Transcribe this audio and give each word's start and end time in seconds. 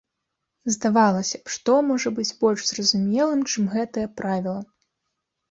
Здавалася 0.75 1.39
б, 1.41 1.53
што 1.55 1.75
можа 1.89 2.09
быць 2.21 2.33
больш 2.41 2.65
зразумелым, 2.71 3.45
чым 3.51 3.69
гэтае 3.77 4.07
правіла. 4.25 4.57